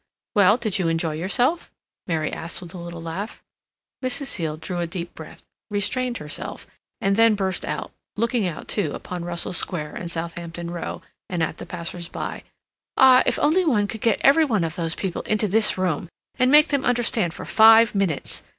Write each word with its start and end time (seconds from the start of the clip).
"Well, 0.33 0.57
did 0.57 0.79
you 0.79 0.87
enjoy 0.87 1.13
yourself?" 1.13 1.69
Mary 2.07 2.33
asked, 2.33 2.59
with 2.59 2.73
a 2.73 2.79
little 2.79 3.03
laugh. 3.03 3.43
Mrs. 4.03 4.25
Seal 4.25 4.57
drew 4.57 4.79
a 4.79 4.87
deep 4.87 5.13
breath, 5.13 5.43
restrained 5.69 6.17
herself, 6.17 6.65
and 6.99 7.15
then 7.15 7.35
burst 7.35 7.63
out, 7.63 7.91
looking 8.15 8.47
out, 8.47 8.67
too, 8.67 8.93
upon 8.95 9.23
Russell 9.25 9.53
Square 9.53 9.97
and 9.97 10.09
Southampton 10.09 10.71
Row, 10.71 11.03
and 11.29 11.43
at 11.43 11.57
the 11.57 11.67
passers 11.67 12.07
by, 12.07 12.41
"Ah, 12.97 13.21
if 13.27 13.37
only 13.37 13.63
one 13.63 13.85
could 13.85 14.01
get 14.01 14.19
every 14.21 14.43
one 14.43 14.63
of 14.63 14.75
those 14.75 14.95
people 14.95 15.21
into 15.21 15.47
this 15.47 15.77
room, 15.77 16.09
and 16.39 16.49
make 16.49 16.69
them 16.69 16.83
understand 16.83 17.35
for 17.35 17.45
five 17.45 17.93
minutes! 17.93 18.41